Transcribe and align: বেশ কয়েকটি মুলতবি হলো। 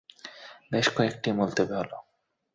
বেশ 0.71 0.87
কয়েকটি 0.95 1.29
মুলতবি 1.31 1.73
হলো। 1.73 1.97